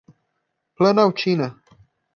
Planaltina 0.77 1.53